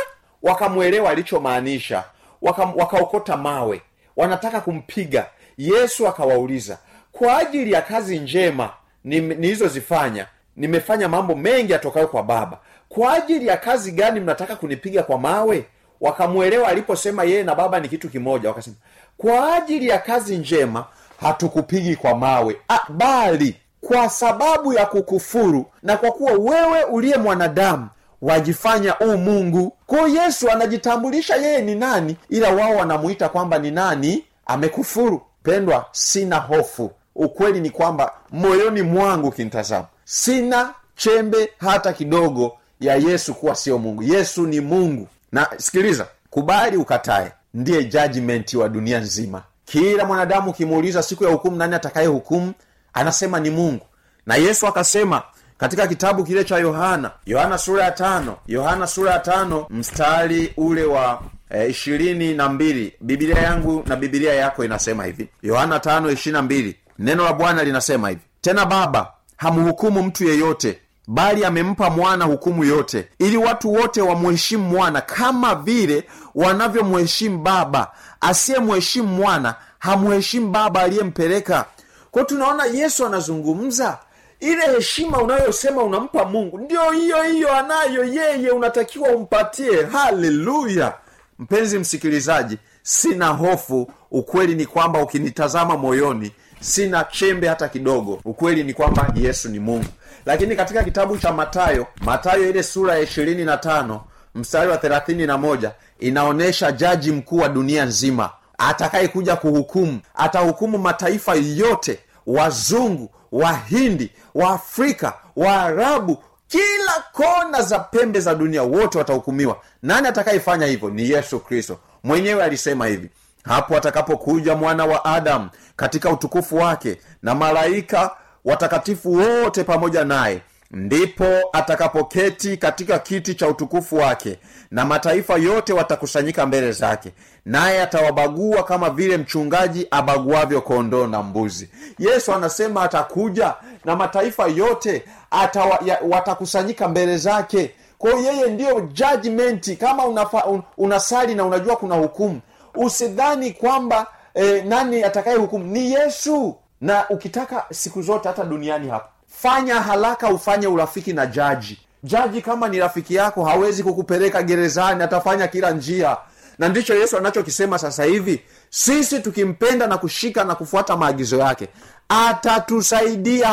wakamwelewa 0.44 1.10
alichomaanisha. 1.10 2.04
Waka- 2.42 2.74
wakaokota 2.76 3.38
mawe. 3.38 3.82
Wanataka 4.18 4.62
kumpiga. 4.62 5.26
Yesu 5.58 6.08
akawauliza 6.08 6.78
kwa 7.12 7.38
ajili 7.38 7.72
ya 7.72 7.82
kazi 7.82 8.20
njema 8.20 8.70
ni- 9.04 9.20
nilizozifanya 9.20 10.28
nimefanya 10.56 11.08
mambo 11.10 11.36
mengi 11.36 11.72
yatokayo 11.72 12.08
kwa 12.08 12.24
baba. 12.24 12.60
Kwa 12.90 13.14
ajili 13.14 13.48
ya 13.48 13.58
kazi 13.58 13.92
gani 13.92 14.20
mnataka 14.20 14.56
kunipiga 14.56 15.04
kwa 15.04 15.18
mawe? 15.20 15.66
Wakamwelewa 16.02 16.68
aliposema 16.68 17.24
yeye 17.24 17.44
na 17.44 17.56
baba 17.56 17.80
ni 17.80 17.88
kitu 17.90 18.10
kimoja. 18.10 18.50
Wakasema 18.50 18.76
kwa 19.18 19.56
ajili 19.56 19.88
ya 19.88 20.00
kazi 20.00 20.38
njema 20.38 20.86
hatukupigi 21.22 21.96
kwa 21.96 22.16
mawe 22.16 22.58
bali 22.90 23.56
kwa 23.82 24.10
sababu 24.10 24.74
ya 24.74 24.86
kukufuru 24.86 25.66
na 25.84 25.98
kwa 25.98 26.12
kuwa 26.12 26.32
wewe 26.32 26.84
uliye 26.84 27.18
mwanadamu 27.18 27.88
wajifanya 28.22 29.00
u 29.00 29.18
mungu. 29.18 29.74
Kwayo 29.86 30.08
yesu 30.08 30.50
anajitambulisha 30.52 31.36
yeye 31.36 31.62
ni 31.62 31.76
nani 31.76 32.18
ila 32.30 32.52
wao 32.52 32.76
wanamuita 32.76 33.30
kwamba 33.30 33.60
ni 33.60 33.72
nani 33.72 34.24
amekufuru. 34.46 35.22
Pendwa 35.44 35.86
sina 35.92 36.38
hofu. 36.38 36.92
Ukweli 37.16 37.60
ni 37.62 37.70
kwamba 37.70 38.12
moyoni 38.32 38.82
mwangu 38.82 39.32
kinitazama 39.32 39.86
sina 40.06 40.74
chembe 40.96 41.50
hata 41.60 41.94
kidogo 41.94 42.58
ya 42.80 42.96
yesu 42.96 43.34
kuwa 43.34 43.56
sio 43.56 43.78
mungu. 43.78 44.04
Yesu 44.04 44.48
ni 44.48 44.60
mungu. 44.62 45.08
Na 45.32 45.48
sikiliza 45.58 46.08
kubali 46.30 46.78
ukatae 46.78 47.32
ndiye 47.54 47.84
jajimenti 47.84 48.58
wa 48.58 48.70
dunia 48.70 49.00
nzima. 49.00 49.44
Kila 49.66 50.06
mwanadamu 50.06 50.50
ukimuuliza 50.50 51.04
siku 51.04 51.24
ya 51.24 51.30
hukumu 51.32 51.58
nani 51.58 51.76
atakaye 51.76 52.08
hukumu 52.08 52.54
anasema 52.94 53.40
ni 53.40 53.50
mungu. 53.50 53.86
Na 54.26 54.36
yesu 54.36 54.68
akasema 54.68 55.24
katika 55.58 55.88
kitabu 55.88 56.24
kile 56.24 56.44
cha 56.44 56.58
yohana 56.58 57.12
yohana 57.26 57.58
sura 57.58 57.84
ya 57.84 57.92
tano 57.92 58.38
yohana 58.48 58.88
sura 58.88 59.12
ya 59.12 59.20
tano 59.20 59.68
mstari 59.70 60.54
ule 60.58 60.84
wa 60.84 61.22
ishirini 61.70 62.34
na 62.34 62.50
mbili. 62.50 62.94
Bibilia 63.02 63.38
yangu 63.42 63.84
na 63.88 63.96
bibilia 63.96 64.34
yako 64.34 64.66
inasema 64.66 65.06
hivi. 65.06 65.30
Yohana 65.44 65.80
tano 65.80 66.12
ishirini 66.12 66.34
na 66.34 66.42
mbili. 66.42 66.76
Neno 67.00 67.24
la 67.24 67.34
bwana 67.34 67.64
linasema 67.64 68.10
hivi. 68.10 68.22
Tena 68.42 68.66
baba 68.66 69.12
hamhukumu 69.38 70.04
mtu 70.04 70.24
yeyote 70.24 70.80
bali 71.08 71.46
amempa 71.46 71.90
mwana 71.90 72.26
hukumu 72.26 72.64
yote 72.64 73.08
ili 73.20 73.38
watu 73.38 73.74
wote 73.74 74.02
wamuheshimu 74.02 74.64
mwana 74.70 75.02
kama 75.02 75.56
vile 75.56 76.04
wanavyomuheshimu 76.36 77.38
baba. 77.38 77.92
Asiyemuheshimu 78.22 79.08
mwana 79.08 79.56
hamuheshimu 79.80 80.50
baba 80.52 80.82
aliyempeleka. 80.82 81.66
Kwao 82.12 82.26
tunaona 82.26 82.66
yesu 82.66 83.06
anazungumza 83.06 83.98
ile 84.40 84.66
heshima 84.76 85.22
unayosema 85.22 85.84
unampa 85.84 86.26
mungu 86.26 86.58
ndio 86.58 86.92
hiyo 86.92 87.24
hiyo 87.24 87.54
anayo 87.56 88.04
yeye 88.04 88.52
unatakiwa 88.52 89.10
umpatie. 89.10 89.86
Haleluya! 89.86 90.94
Mpenzi 91.40 91.80
msikilizaji 91.80 92.58
sina 92.84 93.28
hofu. 93.28 93.92
Ukweli 94.12 94.56
ni 94.56 94.66
kwamba 94.66 95.02
ukinitazama 95.04 95.78
moyoni 95.78 96.32
sina 96.60 97.04
chembe 97.04 97.48
hata 97.48 97.68
kidogo. 97.70 98.20
Ukweli 98.26 98.64
ni 98.64 98.74
kwamba 98.74 99.12
yesu 99.16 99.50
ni 99.50 99.60
mungu. 99.60 99.86
Lakini 100.26 100.56
katika 100.56 100.84
kitabu 100.84 101.18
cha 101.18 101.32
matayo 101.34 101.88
matayo 102.02 102.50
ile 102.50 102.64
sura 102.64 102.94
ya 102.96 103.00
ishirini 103.02 103.46
na 103.46 103.58
tano 103.58 104.02
mstari 104.36 104.70
wa 104.72 104.78
thelathini 104.78 105.26
na 105.26 105.38
moja 105.38 105.72
inaonyesha 106.00 106.72
jaji 106.72 107.12
mkuu 107.12 107.38
wa 107.38 107.50
dunia 107.50 107.86
nzima 107.86 108.30
atakayekuja 108.58 109.36
kuhukumu 109.36 110.00
atahukumu 110.16 110.78
mataifa 110.78 111.36
yote 111.36 112.00
wazungu 112.28 113.10
wahindi 113.32 114.12
waafrika 114.36 115.14
waarabu 115.36 116.24
kila 116.48 117.04
kona 117.12 117.62
za 117.62 117.80
pembe 117.80 118.20
za 118.20 118.36
dunia 118.36 118.64
wote 118.64 118.98
watahukumiwa. 118.98 119.58
Nani 119.84 120.08
atakayefanya 120.08 120.66
hivyo? 120.66 120.90
Ni 120.90 121.10
yesu 121.10 121.40
kristo. 121.40 121.80
Mwenyewe 122.04 122.44
alisema 122.44 122.88
hivi 122.88 123.10
hapo 123.44 123.78
atakapokuja 123.78 124.56
mwana 124.56 124.86
wa 124.86 125.06
adamu 125.06 125.50
katika 125.76 126.10
utukufu 126.10 126.56
wake 126.58 126.98
na 127.24 127.36
malaika 127.36 128.12
watakatifu 128.46 129.14
wote 129.14 129.64
pamoja 129.64 130.06
naye 130.06 130.42
ndipo 130.72 131.26
atakapoketi 131.54 132.58
katika 132.58 133.00
kiti 133.00 133.36
cha 133.36 133.48
utukufu 133.48 133.96
wake 133.96 134.40
na 134.72 134.86
mataifa 134.86 135.36
yote 135.38 135.74
watakusanyika 135.74 136.46
mbele 136.46 136.72
zake 136.72 137.12
naye 137.46 137.82
atawabagua 137.82 138.64
kama 138.64 138.90
vile 138.90 139.18
mchungaji 139.18 139.88
abaguavyo 139.92 140.62
kondoo 140.62 141.08
na 141.08 141.24
mbuzi. 141.24 141.70
Yesu 142.00 142.34
anasema 142.34 142.84
atakuja 142.84 143.54
na 143.86 143.96
mataifa 143.96 144.48
yote 144.48 145.04
atawa, 145.32 145.80
ya, 145.86 146.00
watakusanyika 146.10 146.88
mbele 146.88 147.18
zake. 147.18 147.72
Kwao 147.98 148.20
yeye 148.20 148.48
ndiyo 148.50 148.82
jajmenti 148.94 149.76
kama 149.76 150.06
unafa, 150.06 150.46
un, 150.46 150.62
unasali 150.78 151.36
na 151.36 151.46
unajua 151.46 151.76
kuna 151.76 151.96
hukumu 151.96 152.42
usidhani 152.76 153.52
kwamba 153.52 154.08
eh, 154.34 154.66
nani 154.66 155.04
atakaye 155.04 155.38
hukumu 155.38 155.66
ni 155.66 155.92
yesu. 155.92 156.56
Na 156.82 157.10
ukitaka 157.10 157.66
siku 157.72 158.02
zote 158.02 158.28
hata 158.28 158.44
duniani 158.44 158.90
hapa 158.90 159.10
fanya 159.42 159.82
haraka 159.82 160.30
ufanye 160.30 160.68
urafiki 160.68 161.14
na 161.14 161.26
jaji. 161.26 161.80
Jaji 162.04 162.42
kama 162.42 162.68
ni 162.68 162.80
rafiki 162.80 163.16
yako 163.16 163.46
hawezi 163.46 163.84
kukupeleka 163.84 164.44
gerezani 164.44 165.04
atafanya 165.04 165.48
kila 165.48 165.72
njia. 165.72 166.18
Na 166.60 166.70
ndicho 166.70 166.96
yesu 166.96 167.18
anachokisema 167.18 167.80
sasa 167.80 168.04
hivi. 168.04 168.42
Sisi 168.70 169.20
tukimpenda 169.20 169.88
na 169.88 169.98
kushika 169.98 170.44
na 170.44 170.56
kufuata 170.56 170.98
maagizo 170.98 171.38
yake 171.38 171.68
atatusaidia 172.10 173.48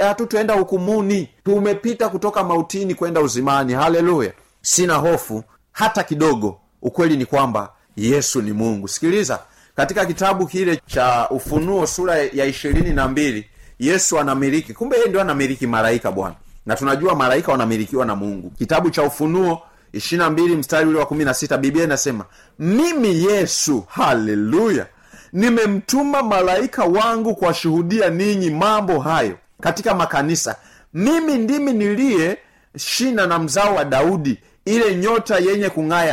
hatutoenda 0.00 0.54
hukumuni. 0.54 1.28
Tumepita 1.44 2.08
kutoka 2.08 2.44
mautini 2.44 2.94
kwenda 2.94 3.20
uzimani. 3.20 3.72
Haleluya. 3.74 4.32
Sina 4.62 4.94
hofu 4.94 5.44
hata 5.72 6.02
kidogo. 6.02 6.60
Ukweli 6.82 7.16
ni 7.16 7.26
kwamba 7.26 7.72
yesu 7.96 8.42
ni 8.42 8.52
mungu. 8.52 8.88
Sikiliza 8.88 9.38
katika 9.76 10.06
kitabu 10.06 10.46
kile 10.46 10.80
cha 10.86 11.26
ufunuo 11.30 11.86
sura 11.86 12.16
ya 12.18 12.44
ishirini 12.44 12.90
na 12.90 13.08
mbili 13.08 13.48
yesu 13.78 14.18
anamiliki. 14.18 14.74
Kumbe 14.74 14.96
yeye 14.96 15.08
ndio 15.08 15.20
anamiliki 15.20 15.66
malaika 15.66 16.12
bwana. 16.12 16.34
Na 16.66 16.76
tunajua 16.76 17.14
malaika 17.14 17.52
wanamilikiwa 17.52 18.06
na 18.06 18.16
mungu. 18.16 18.50
Kitabu 18.50 18.90
cha 18.90 19.02
ufunuo 19.02 19.62
ishirina 19.92 20.30
mbili 20.30 20.56
mstari 20.56 20.88
ule 20.88 20.98
wa 20.98 21.06
kumi 21.06 21.24
na 21.24 21.34
sita 21.34 21.58
biblia 21.58 21.84
inasema 21.84 22.24
mimi 22.58 23.24
yesu 23.24 23.84
haleluya 23.88 24.86
nimemtuma 25.32 26.22
malaika 26.22 26.84
wangu 26.84 27.34
kuwashuhudia 27.34 28.10
ninyi 28.10 28.50
mambo 28.50 28.98
hayo 29.00 29.38
katika 29.60 29.94
makanisa. 29.94 30.56
Mimi 30.94 31.38
ndimi 31.38 31.72
niliye 31.72 32.38
shina 32.76 33.26
na 33.26 33.38
mzao 33.38 33.74
wa 33.74 33.84
daudi 33.84 34.38
ile 34.64 34.94
nyota 34.94 35.38
yenye 35.38 35.68
kung'aa 35.70 36.04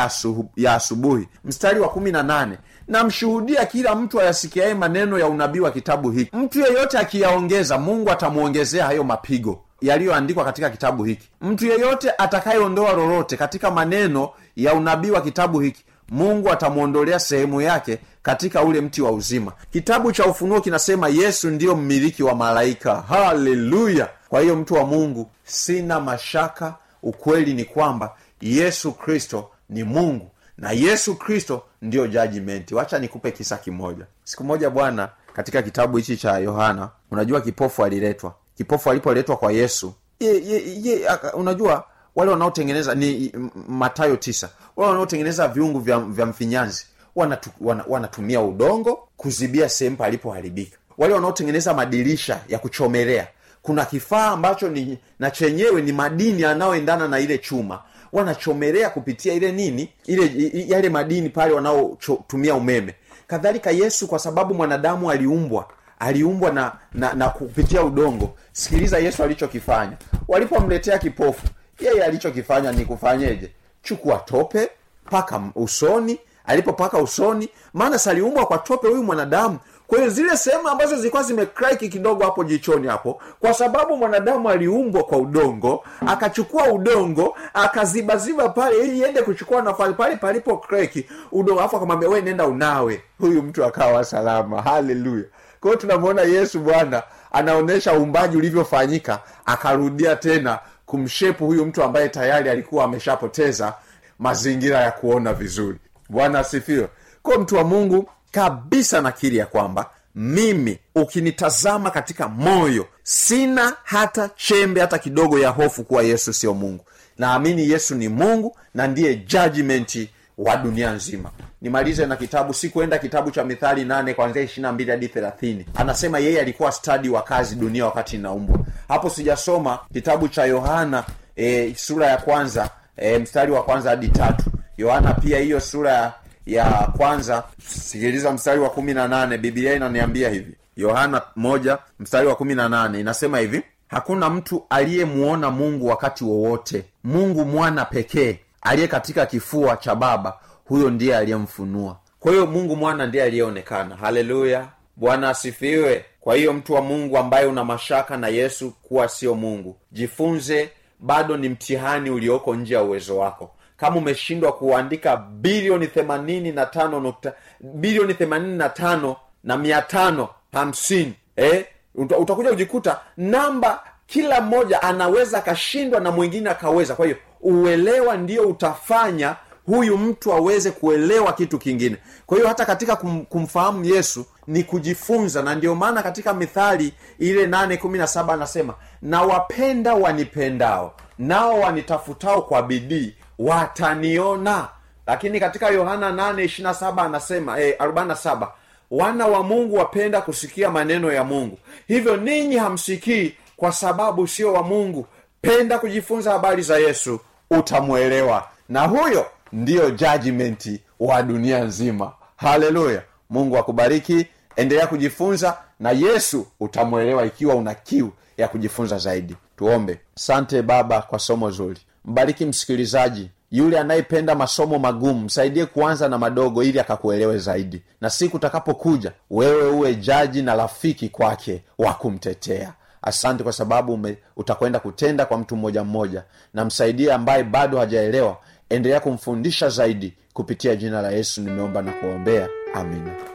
ya, 0.56 0.74
asubuhi. 0.76 1.28
Mstari 1.46 1.80
wa 1.80 1.90
kumi 1.90 2.12
na 2.12 2.24
nane 2.24 2.58
namshuhudia 2.88 3.66
kila 3.66 3.96
mtu 3.96 4.22
ayasikiaye 4.22 4.74
maneno 4.74 5.20
ya 5.20 5.28
unabii 5.28 5.60
wa 5.60 5.72
kitabu 5.72 6.12
hiki. 6.12 6.32
Mtu 6.38 6.60
yeyote 6.60 6.98
akiyaongeza 6.98 7.78
mungu 7.78 8.12
atamwongezea 8.12 8.86
hayo 8.86 9.04
mapigo 9.04 9.62
yaliyoandikwa 9.82 10.46
katika 10.46 10.70
kitabu 10.70 11.04
hiki. 11.04 11.30
Mtu 11.42 11.66
yeyote 11.66 12.12
atakayeondoa 12.18 12.94
lolote 12.94 13.38
katika 13.38 13.72
maneno 13.72 14.30
ya 14.56 14.74
unabii 14.74 15.10
wa 15.12 15.22
kitabu 15.22 15.60
hiki 15.60 15.84
mungu 16.10 16.52
atamwondolea 16.52 17.20
sehemu 17.20 17.62
yake 17.62 17.98
katika 18.24 18.64
ule 18.64 18.82
mti 18.82 19.02
wa 19.02 19.12
uzima. 19.12 19.52
Kitabu 19.72 20.12
cha 20.12 20.26
ufunuo 20.26 20.62
kinasema 20.62 21.08
yesu 21.10 21.50
ndiyo 21.50 21.76
mmiliki 21.76 22.24
wa 22.24 22.36
malaika. 22.36 22.96
Haleluya! 23.02 24.10
Kwa 24.30 24.42
hiyo 24.42 24.56
mtu 24.56 24.74
wa 24.74 24.86
mungu 24.86 25.30
sina 25.44 26.00
mashaka 26.00 26.76
ukweli 27.04 27.54
ni 27.54 27.66
kwamba 27.66 28.16
yesu 28.42 28.92
kristo 28.92 29.50
ni 29.70 29.84
mungu 29.84 30.32
na 30.58 30.72
yesu 30.72 31.16
kristo 31.16 31.64
ndiyo 31.82 32.08
jajimenti 32.08 32.76
wacha 32.76 33.00
nikupe 33.00 33.32
kisa 33.32 33.58
kimoja. 33.58 34.06
Siku 34.24 34.44
moja 34.44 34.70
bwana 34.70 35.10
katika 35.34 35.62
kitabu 35.62 35.98
hichi 35.98 36.18
cha 36.18 36.38
yohana 36.38 36.90
unajua 37.12 37.42
kipofu 37.42 37.84
aliletwa. 37.86 38.36
Kipofu 38.58 38.92
alipoletwa 38.92 39.38
kwa 39.38 39.52
yesu 39.52 39.94
ye, 40.20 40.46
ye, 40.46 40.62
ye, 40.84 41.08
unajua 41.34 41.84
wale 42.16 42.32
wanaotengeneza 42.32 42.96
ni 42.96 43.32
matayo 43.68 44.16
tisa. 44.16 44.50
Wale 44.76 44.90
wanaotengeneza 44.90 45.48
viungu 45.48 45.80
vya, 45.80 46.00
vya 46.00 46.26
mfinyanzi 46.26 46.86
wanatu, 47.16 47.50
wana, 47.62 47.84
wanatumia 47.88 48.42
udongo 48.42 49.08
kuzibia 49.18 49.70
sehemu 49.70 49.98
palipoharibika. 49.98 50.78
Wale 50.98 51.14
wanaotengeneza 51.14 51.74
madirisha 51.74 52.40
ya 52.48 52.60
kuchomelea 52.60 53.28
kuna 53.62 53.86
kifaa 53.86 54.28
ambacho 54.28 54.70
ni 54.70 54.98
na 55.20 55.32
chenyewe 55.32 55.82
ni 55.82 55.92
madini 55.92 56.42
yanayoendana 56.42 57.08
na 57.08 57.20
ile 57.20 57.38
chuma 57.38 57.82
wanachomelea 58.14 58.90
kupitia 58.90 59.34
ile 59.34 59.52
nini 59.52 59.90
ile 60.06 60.52
yale 60.68 60.90
madini 60.90 61.30
pale 61.30 61.54
wanaotumia 61.54 62.56
umeme. 62.56 62.96
Kadhalika 63.28 63.72
yesu 63.72 64.08
kwa 64.08 64.20
sababu 64.20 64.54
mwanadamu 64.54 65.12
aliumbwa 65.12 65.68
aliumbwa 66.00 66.52
na, 66.52 66.72
na 66.94 67.14
na 67.14 67.30
kupitia 67.30 67.84
udongo. 67.84 68.36
Sikiliza 68.52 68.98
yesu 69.00 69.24
alichokifanya. 69.24 69.98
Walipomletea 70.28 70.98
kipofu 70.98 71.48
yeye 71.80 72.04
alichokifanya 72.04 72.72
ni 72.72 72.86
kufanyeje? 72.86 73.52
Chukua 73.84 74.18
tope 74.18 74.70
paka 75.10 75.42
usoni. 75.56 76.20
Alipopaka 76.46 76.98
usoni 76.98 77.50
maana 77.74 78.00
saliumbwa 78.00 78.46
kwa 78.46 78.58
tope 78.58 78.88
huyu 78.88 79.04
mwanadamu 79.04 79.60
kwa 79.88 80.10
zile 80.10 80.38
sehemu 80.38 80.68
ambazo 80.68 80.96
zilikuwa 80.96 81.24
zimekraki 81.24 81.90
kidogo 81.90 82.24
hapo 82.24 82.44
jichoni 82.44 82.88
hapo 82.88 83.22
kwa 83.40 83.54
sababu 83.54 83.98
mwanadamu 83.98 84.50
aliumbwa 84.50 85.04
kwa 85.04 85.18
udongo 85.18 85.84
akachukua 86.08 86.68
udongo 86.74 87.38
akazibaziba 87.54 88.50
pale 88.50 88.78
ili 88.78 88.98
iende 89.00 89.22
kuchukua 89.22 89.62
nafasi 89.62 89.94
pale 89.94 90.16
palipo 90.16 90.58
kreki 90.58 91.06
udongo 91.32 91.62
afu 91.62 91.76
akamwambia 91.78 92.10
we 92.10 92.22
nenda 92.22 92.46
unawe. 92.48 93.04
Huyu 93.20 93.42
mtu 93.44 93.66
akawa 93.66 94.04
salama. 94.04 94.62
Haleluya. 94.62 95.24
Kwa 95.62 95.76
tunamwona 95.76 96.22
yesu 96.22 96.60
bwana 96.60 97.04
anaonyesha 97.32 97.94
uumbaji 98.00 98.38
ulivyofanyika 98.38 99.20
akarudia 99.46 100.16
tena 100.16 100.60
kumshepu 100.86 101.46
huyu 101.46 101.66
mtu 101.66 101.84
ambaye 101.84 102.10
tayari 102.10 102.50
alikuwa 102.50 102.84
ameshapoteza 102.86 103.74
mazingira 104.20 104.80
ya 104.80 104.92
kuona 104.92 105.34
vizuri. 105.34 105.78
Bwana 106.10 106.40
asifiwe. 106.40 106.88
Kwa 107.24 107.38
mtu 107.40 107.56
wa 107.56 107.64
mungu 107.64 108.10
kabisa 108.36 109.02
nakiri 109.02 109.38
ya 109.38 109.46
kwamba 109.46 109.90
mimi 110.16 110.80
ukinitazama 110.96 111.92
katika 111.92 112.28
moyo 112.28 112.88
sina 113.04 113.74
hata 113.84 114.30
chembe 114.36 114.82
hata 114.82 114.98
kidogo 115.00 115.40
ya 115.40 115.50
hofu 115.50 115.84
kuwa 115.84 116.04
yesu 116.04 116.34
sio 116.34 116.54
mungu. 116.54 116.86
Naamini 117.18 117.70
yesu 117.70 117.96
ni 117.96 118.10
mungu 118.10 118.58
na 118.74 118.88
ndiye 118.88 119.16
judgmenti 119.16 120.10
wa 120.38 120.58
dunia 120.58 120.92
nzima. 120.92 121.30
Nimalize 121.62 122.06
na 122.06 122.16
kitabu 122.16 122.54
sikuenda 122.54 122.98
kitabu 122.98 123.32
cha 123.32 123.44
mithali 123.44 123.86
nane 123.86 124.14
kwanzia 124.14 124.42
ishirina 124.42 124.72
mbili 124.72 124.92
hadi 124.92 125.08
thelathini. 125.08 125.66
Anasema 125.76 126.20
yeye 126.20 126.42
alikuwa 126.42 126.72
stadi 126.72 127.10
wa 127.10 127.22
kazi 127.22 127.56
dunia 127.56 127.86
wakati 127.86 128.16
inaumbwa 128.16 128.60
hapo 128.88 129.10
sijasoma 129.10 129.80
kitabu 129.94 130.28
cha 130.28 130.46
yohana 130.46 131.04
e, 131.36 131.74
sura 131.78 132.08
ya 132.08 132.18
kwanza 132.18 132.70
e, 132.98 133.18
mstari 133.20 133.52
wa 133.52 133.64
kwanza 133.64 133.90
hadi 133.90 134.08
tatu. 134.08 134.46
Yohana 134.78 135.14
pia 135.14 135.40
hiyo 135.40 135.60
sura 135.60 135.92
ya, 135.92 136.14
ya 136.46 136.66
kwanza 136.98 137.44
sikiliza 137.68 138.32
mstari 138.32 138.60
wa 138.62 138.70
kumi 138.70 138.94
na 138.94 139.08
nane 139.08 139.38
biblia 139.38 139.74
inaniambia 139.74 140.30
hivi. 140.30 140.56
Yohana 140.78 141.22
moja 141.36 141.78
mstari 142.00 142.28
wa 142.28 142.36
kumi 142.36 142.56
na 142.56 142.70
nane 142.70 143.00
inasema 143.00 143.40
hivi. 143.40 143.62
Hakuna 143.88 144.30
mtu 144.30 144.66
aliyemuona 144.70 145.52
mungu 145.52 145.88
wakati 145.88 146.24
wowote. 146.24 146.86
Mungu 147.04 147.46
mwana 147.46 147.86
pekee 147.86 148.40
aliye 148.62 148.88
katika 148.88 149.26
kifua 149.26 149.78
cha 149.78 149.96
baba 149.96 150.38
huyo 150.66 150.90
ndiye 150.90 151.18
aliyemfunua. 151.18 151.98
Kwa 152.20 152.32
hiyo 152.32 152.46
mungu 152.46 152.76
mwana 152.76 153.06
ndiye 153.08 153.24
aliyeonekana. 153.24 153.96
Haleluya! 153.96 154.68
Bwana 154.96 155.30
asifiwe! 155.30 156.06
Kwa 156.22 156.36
hiyo 156.36 156.54
mtu 156.54 156.74
wa 156.74 156.82
mungu 156.82 157.18
ambaye 157.18 157.46
una 157.46 157.64
mashaka 157.64 158.18
na 158.18 158.28
yesu 158.28 158.72
kuwa 158.72 159.08
sio 159.08 159.36
mungu 159.36 159.78
jifunze 159.92 160.70
bado 161.00 161.38
ni 161.38 161.50
mtihani 161.50 162.10
ulioko 162.10 162.56
nje 162.56 162.74
ya 162.74 162.84
uwezo 162.84 163.18
wako 163.18 163.52
kama 163.78 163.96
umeshindwa 163.98 164.52
kuandika 164.54 165.18
bilioni 165.18 165.88
themanini 165.88 166.52
na 166.52 166.66
tano 166.66 167.00
nukta 167.00 167.34
bilioni 167.60 168.14
themanini 168.14 168.58
na 168.58 168.70
tano 168.70 169.16
na 169.44 169.58
mia 169.58 169.82
tano 169.82 170.30
hamsini 170.54 171.14
eh? 171.36 171.66
Utakuja 171.96 172.50
kujikuta 172.50 173.00
namba 173.18 173.84
kila 174.08 174.42
mmoja 174.42 174.82
anaweza 174.82 175.38
akashindwa 175.38 176.00
na 176.00 176.12
mwingine 176.12 176.50
akaweza 176.50 176.96
kwa 176.96 177.06
hiyo 177.06 177.18
uelewa 177.42 178.18
ndio 178.18 178.44
utafanya 178.48 179.36
huyu 179.66 179.98
mtu 179.98 180.34
aweze 180.34 180.72
kuelewa 180.72 181.34
kitu 181.34 181.60
kingine 181.60 181.98
kwa 182.26 182.38
hiyo 182.38 182.48
hata 182.48 182.66
katika 182.66 182.96
kum, 182.96 183.26
kumfahamu 183.26 183.86
yesu 183.86 184.26
ni 184.48 184.64
kujifunza 184.64 185.42
na 185.42 185.56
ndio 185.56 185.76
maana 185.76 186.04
katika 186.04 186.34
mithali 186.34 186.94
ile 187.20 187.48
nane 187.48 187.78
kumi 187.78 187.98
na 187.98 188.08
saba 188.08 188.34
anasema 188.34 188.74
na 189.02 189.22
wapenda 189.22 189.94
wanipendao 189.94 190.94
nao 191.20 191.60
wanitafutao 191.60 192.42
kwa 192.42 192.64
bidii 192.64 193.16
wataniona. 193.40 194.68
Lakini 195.08 195.40
katika 195.40 195.70
yohana 195.70 196.12
8 196.12 197.06
anasema 197.06 197.60
eh, 197.60 197.76
47 197.80 198.48
wana 198.92 199.28
wa 199.28 199.44
mungu 199.44 199.76
wapenda 199.76 200.22
kusikia 200.22 200.72
maneno 200.72 201.12
ya 201.12 201.24
mungu. 201.24 201.58
Hivyo 201.88 202.18
ninyi 202.18 202.56
hamsikii 202.58 203.34
kwa 203.58 203.72
sababu 203.72 204.28
sio 204.28 204.54
wa 204.54 204.64
mungu. 204.64 205.08
Penda 205.42 205.80
kujifunza 205.80 206.32
habari 206.32 206.62
za 206.62 206.78
yesu 206.78 207.20
utamwelewa. 207.52 208.48
Na 208.70 208.82
huyo 208.88 209.26
ndiyo 209.52 209.92
judgmenti 209.92 210.82
wa 211.00 211.24
dunia 211.24 211.64
nzima. 211.64 212.12
Haleluya. 212.36 213.02
Mungu 213.30 213.58
akubariki. 213.58 214.28
Endelea 214.56 214.88
kujifunza 214.88 215.58
na 215.80 215.92
yesu 215.92 216.48
utamwelewa 216.60 217.26
ikiwa 217.26 217.56
una 217.56 217.74
kiu 217.74 218.12
ya 218.38 218.48
kujifunza 218.48 218.98
zaidi. 218.98 219.36
Tuombe. 219.58 220.00
Sante 220.16 220.62
baba 220.62 221.02
kwa 221.02 221.20
somo 221.20 221.52
zuri 221.52 221.80
mbariki 222.06 222.46
msikilizaji 222.46 223.30
yule 223.52 223.80
anayependa 223.80 224.36
masomo 224.36 224.80
magumu 224.80 225.20
msaidie 225.20 225.66
kuanza 225.66 226.10
na 226.10 226.18
madogo 226.18 226.64
ili 226.64 226.80
akakuelewe 226.80 227.38
zaidi. 227.38 227.82
Na 228.02 228.10
siku 228.10 228.38
utakapokuja 228.38 229.12
wewe 229.32 229.70
uwe 229.70 229.96
jaji 229.96 230.42
na 230.42 230.56
rafiki 230.56 231.10
kwake 231.10 231.64
wa 231.78 231.94
kumtetea. 231.94 232.74
Asante 233.02 233.44
kwa 233.44 233.54
sababu 233.54 234.08
utakwenda 234.38 234.80
kutenda 234.80 235.26
kwa 235.26 235.38
mtu 235.38 235.56
mmoja 235.56 235.84
mmoja. 235.84 236.24
Na 236.54 236.66
msaidie 236.66 237.14
ambaye 237.14 237.44
bado 237.44 237.78
hajaelewa 237.78 238.38
endelea 238.70 239.00
kumfundisha 239.00 239.70
zaidi 239.70 240.14
kupitia 240.34 240.76
jina 240.76 241.02
la 241.02 241.12
yesu 241.12 241.42
nimeomba 241.42 241.82
na 241.82 241.92
kuombea. 241.92 242.50
Amina 242.74 243.35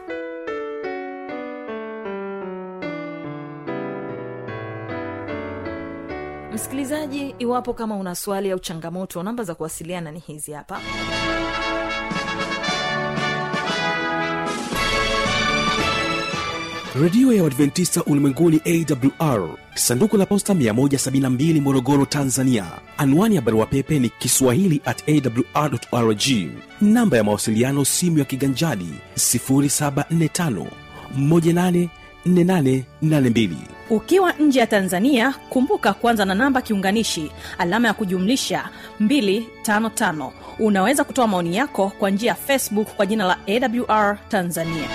msikilizaji 6.53 7.35
iwapo 7.39 7.73
kama 7.73 7.95
una 7.95 8.15
swali 8.15 8.51
au 8.51 8.59
changamoto 8.59 9.23
namba 9.23 9.43
za 9.43 9.55
kuwasiliana 9.55 10.11
ni 10.11 10.19
hizi 10.19 10.51
hapa. 10.51 10.79
Redio 17.01 17.33
ya 17.33 17.43
uadventista 17.43 18.03
ulimwenguni 18.03 18.61
awr 18.65 19.49
sanduku 19.75 20.17
la 20.17 20.25
posta 20.25 20.53
172 20.53 21.61
morogoro 21.61 22.05
tanzania. 22.05 22.65
Anwani 22.97 23.35
ya 23.35 23.41
barua 23.41 23.65
pepe 23.65 23.99
ni 23.99 24.09
kiswahili 24.09 24.81
at 24.85 25.03
awrrg 25.09 26.21
namba 26.81 27.17
ya 27.17 27.23
mawasiliano 27.23 27.85
simu 27.85 28.19
ya 28.19 28.25
kiganjadi 28.25 28.89
745 29.15 30.65
184882 31.19 33.53
ukiwa 33.91 34.31
nje 34.33 34.59
ya 34.59 34.67
tanzania 34.67 35.33
kumbuka 35.49 35.93
kwanza 35.93 36.25
na 36.25 36.35
namba 36.35 36.61
kiunganishi 36.61 37.31
alama 37.57 37.87
ya 37.87 37.93
kujumlisha 37.93 38.69
255 39.01 40.31
unaweza 40.59 41.03
kutoa 41.03 41.27
maoni 41.27 41.55
yako 41.57 41.91
kwa 41.99 42.09
njia 42.09 42.29
ya 42.29 42.35
facebook 42.35 42.87
kwa 42.95 43.05
jina 43.05 43.25
la 43.25 43.37
awr 43.47 44.17
tanzania. 44.29 44.87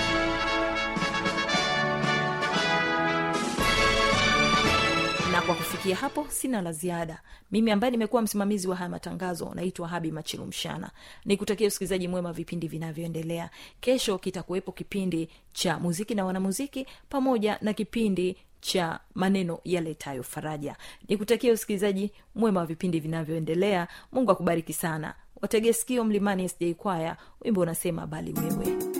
Na 5.31 5.41
kwa 5.41 5.55
kufikia 5.55 5.95
hapo 5.95 6.25
sina 6.29 6.61
la 6.61 6.71
ziada. 6.71 7.21
Mimi 7.51 7.71
ambaye 7.71 7.91
nimekuwa 7.91 8.21
msimamizi 8.21 8.67
wa 8.67 8.75
haya 8.75 8.89
matangazo 8.89 9.51
naitwa 9.55 9.87
habi 9.87 10.11
machilumshana 10.11 10.91
nikutakia 11.25 11.67
usikilizaji 11.67 12.07
mwema 12.07 12.33
vipindi 12.33 12.67
vinavyoendelea. 12.67 13.49
Kesho 13.79 14.17
kitakuwepo 14.17 14.71
kipindi 14.71 15.29
cha 15.53 15.79
muziki 15.79 16.15
na 16.15 16.25
wanamuziki 16.25 16.87
pamoja 17.09 17.57
na 17.61 17.73
kipindi 17.73 18.37
cha 18.67 18.99
maneno 19.15 19.59
yaletayo 19.65 20.23
faraja. 20.23 20.75
Ni 21.09 21.17
kutakia 21.17 21.53
usikilizaji 21.53 22.11
mwema 22.35 22.59
wa 22.59 22.65
vipindi 22.65 22.99
vinavyoendelea. 22.99 23.87
Mungu 24.11 24.31
akubariki 24.31 24.73
sana. 24.73 25.13
Wategeskio 25.41 26.03
mlimani 26.03 26.49
sj 26.49 26.73
kwaya. 26.77 27.17
Wimbo 27.41 27.61
unasema 27.61 28.07
bali 28.07 28.33
wewe 28.33 28.96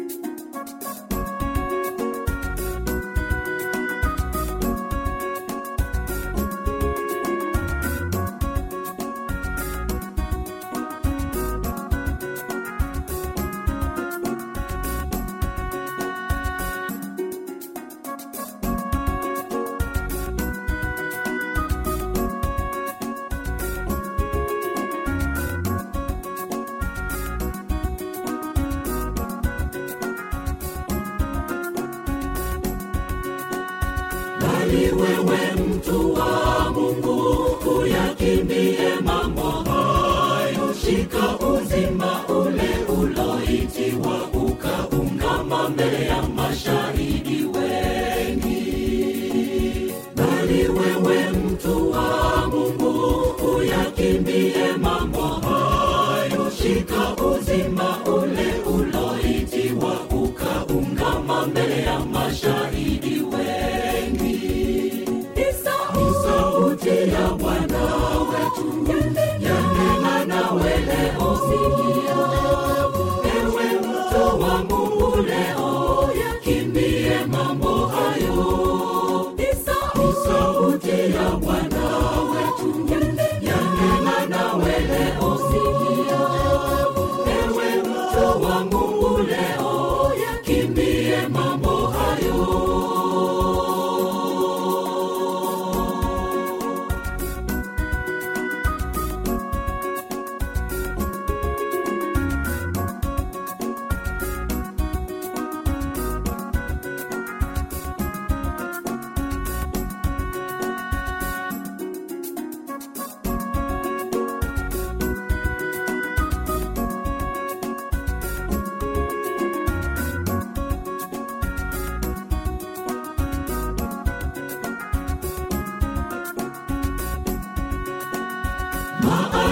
wewe 35.01 35.51
mtu 35.67 36.13
wa 36.13 36.37
wetu 68.57 68.96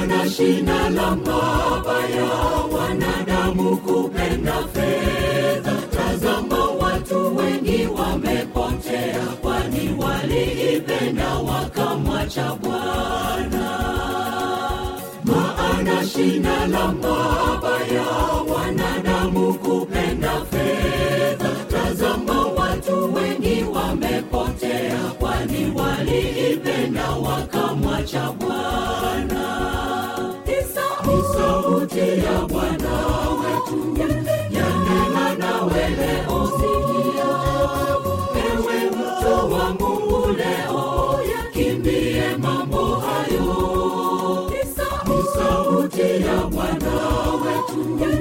maana 0.07 0.29
shina 0.29 0.89
la 0.89 1.15
mabaya 1.15 2.29
wanadamu 2.73 3.77
kupenda 3.77 4.53
fedha. 4.73 5.73
Tazama 5.95 6.65
watu 6.81 7.35
wengi 7.37 7.87
wamepotea 7.99 9.25
kwani 9.41 9.95
waliipenda 9.99 11.33
wakamwacha 11.35 12.53
bwana. 12.61 13.79
Maana 15.23 16.07
shina 16.07 16.67
la 16.67 16.87
mabaya 16.91 18.07
wanadamu 18.55 19.53
kupenda 19.53 20.31
fedha 20.51 20.74
wamepotea 24.01 24.97
kwani 25.19 25.71
waliipenda 25.75 27.09
wakamwacha 27.09 28.31
bwana. 28.31 29.45
Ni 31.05 31.23
sauti 31.33 31.99
ya 31.99 32.41
bwana 32.47 32.91
wetu 33.41 33.97
yanena 34.51 35.35
nawe 35.39 35.89
leo 35.89 36.51
sikia 36.57 37.31
ewe 38.45 38.89
mto 38.89 39.49
wa 39.55 39.69
mungu 39.69 40.27
leo 40.37 41.19
yakimbie 41.35 42.37
mambo 42.37 42.85
hayo. 42.95 44.51
Ni 45.07 45.23
sauti 45.35 46.01
ya 46.01 46.35
hivyo 46.49 48.14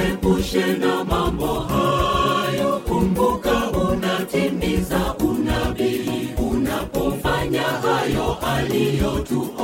jiepushe 0.00 0.66
na 0.78 1.04
mambo 1.04 1.46
hayo. 1.46 2.80
Kumbuka 2.88 3.70
unatimiza 3.70 5.14
unabii. 5.14 6.28
Unapofanya 6.52 7.62
hayo 7.62 8.36
aliyotuonya. 8.56 9.56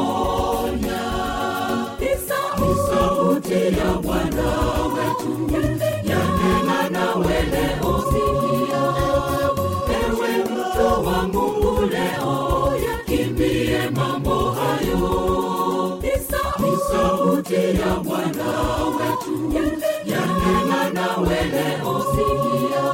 Ni 2.01 2.09
sauti 2.29 3.55
ya 3.79 3.93
bwana 4.03 4.49
wetu. 4.95 5.51
Yanena 6.05 6.89
nawe 6.91 7.43
leo 7.43 8.05
sikia 8.11 8.85
ewe 10.01 10.45
mto 10.45 11.03
wa 11.03 11.19
mungu 11.29 11.91
yakimbie 12.87 13.91
mambo 13.95 14.51
hayo. 14.51 15.07
Sauti 16.91 17.55
ya 17.55 17.95
bwana 18.05 18.49
wetu 18.99 19.35
yanena 20.97 21.07
nawe 21.17 21.45
leo 21.53 21.95
sikia 22.11 22.85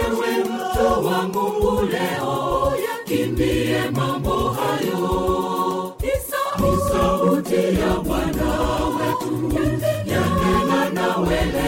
ewe 0.00 0.44
mto 0.44 0.88
wa 1.08 1.22
mungu 1.22 1.82
leo 1.82 2.72
yakimbie 2.88 3.78
mambo 3.92 4.48
hayo. 4.48 5.94
Ni 6.58 6.76
sauti 6.88 7.54
ya 7.80 7.94
bwana 8.04 8.50
wetu. 8.96 9.32
Yanena 10.06 10.90
na 10.94 11.16
leo 11.18 11.63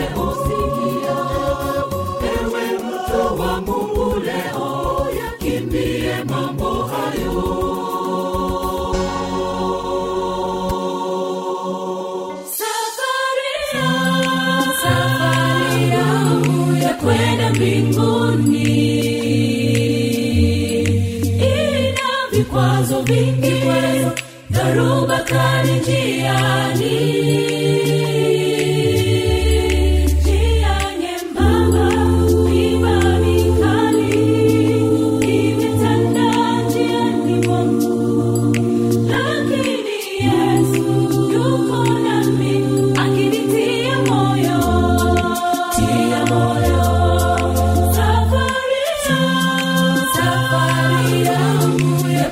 vikwazo 23.07 23.36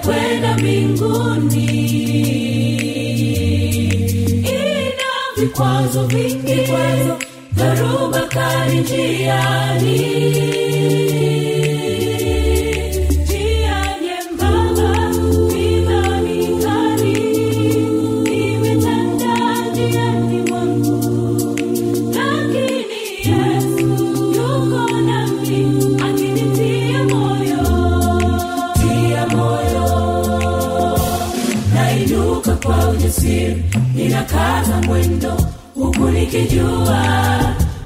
kwenda 0.04 0.54
mbinguni. 0.58 1.64
Ina 4.42 5.12
vikwazo 5.36 6.06
vingi 6.06 6.54
dharuba 7.52 8.20
kali 8.20 8.78
njiani 8.80 9.98
nikijua 36.54 37.38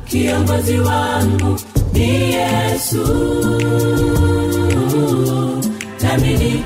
kiongozi 0.05 0.79
wangu 0.79 1.61
ni 1.93 2.33
yesu. 2.35 3.07
Nami 6.03 6.65